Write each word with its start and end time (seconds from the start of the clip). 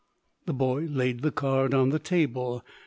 The 0.47 0.53
boy 0.55 0.85
laid 0.85 1.21
the 1.21 1.29
card 1.29 1.75
on 1.75 1.89
the 1.89 1.99
table. 1.99 2.63